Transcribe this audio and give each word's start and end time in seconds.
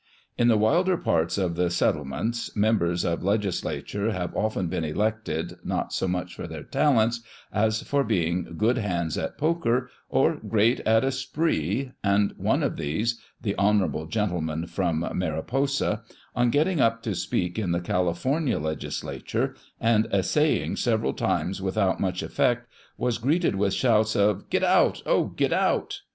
In 0.35 0.47
the 0.47 0.57
wilder 0.57 0.97
parts 0.97 1.37
of 1.37 1.55
the 1.55 1.69
settlements 1.69 2.55
mem 2.55 2.79
bers 2.79 3.05
of 3.05 3.23
legislature 3.23 4.09
have 4.11 4.35
often 4.35 4.65
been 4.65 4.83
elected, 4.83 5.57
not 5.63 5.93
so 5.93 6.07
much 6.07 6.33
for 6.33 6.47
their 6.47 6.63
talents, 6.63 7.21
as 7.53 7.83
for 7.83 8.03
being" 8.03 8.47
good 8.57 8.79
hands 8.79 9.15
at 9.15 9.37
poker," 9.37 9.91
or" 10.09 10.37
great 10.57 10.81
on 10.87 11.03
a 11.03 11.11
spree," 11.11 11.91
and 12.03 12.33
one 12.37 12.63
of 12.63 12.77
these(" 12.77 13.19
the 13.43 13.55
honourable 13.59 14.07
gentleman 14.07 14.65
from 14.65 15.01
Mari 15.13 15.43
posa"), 15.43 16.01
on 16.35 16.49
getting 16.49 16.81
up 16.81 17.03
to 17.03 17.13
speak 17.13 17.59
in 17.59 17.71
the 17.71 17.79
Cali 17.79 18.13
fornia 18.13 18.59
legislature, 18.59 19.53
and 19.79 20.07
essaying 20.11 20.77
several 20.77 21.13
times 21.13 21.61
without 21.61 21.99
much 21.99 22.23
effect, 22.23 22.67
was 22.97 23.19
greeted 23.19 23.53
with 23.53 23.71
shouts 23.75 24.15
of" 24.15 24.49
Git 24.49 24.63
out. 24.63 25.03
Oh! 25.05 25.25
git 25.25 25.53
out." 25.53 26.01